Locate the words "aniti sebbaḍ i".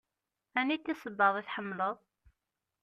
0.59-1.43